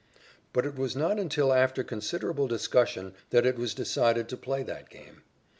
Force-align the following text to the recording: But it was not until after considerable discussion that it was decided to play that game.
But 0.51 0.65
it 0.65 0.75
was 0.75 0.95
not 0.95 1.19
until 1.19 1.53
after 1.53 1.83
considerable 1.83 2.47
discussion 2.47 3.13
that 3.29 3.45
it 3.45 3.55
was 3.55 3.75
decided 3.75 4.29
to 4.29 4.35
play 4.35 4.63
that 4.63 4.89
game. 4.89 5.21